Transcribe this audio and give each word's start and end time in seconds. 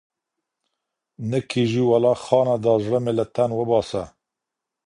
نه 1.29 1.39
كيږي 1.49 1.83
ولا 1.91 2.13
خانه 2.23 2.55
دا 2.65 2.73
زړه 2.83 2.99
مـي 3.03 3.13
لـه 3.17 3.25
تن 3.35 3.49
وبــاسـه 3.59 4.03